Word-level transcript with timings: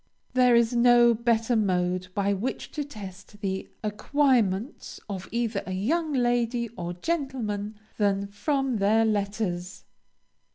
There 0.33 0.55
is 0.55 0.73
no 0.75 1.13
better 1.13 1.55
mode 1.55 2.07
by 2.15 2.33
which 2.33 2.71
to 2.71 2.83
test 2.83 3.39
the 3.41 3.69
acquirements 3.83 4.99
of 5.07 5.29
either 5.31 5.61
a 5.67 5.73
young 5.73 6.11
lady 6.11 6.69
or 6.69 6.93
gentleman 6.93 7.79
than 7.99 8.25
from 8.25 8.77
their 8.77 9.05
letters. 9.05 9.83